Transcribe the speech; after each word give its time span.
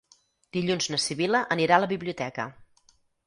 Dilluns 0.55 0.87
na 0.93 0.99
Sibil·la 1.03 1.43
anirà 1.55 1.77
a 1.79 1.83
la 1.85 1.91
biblioteca. 1.93 2.47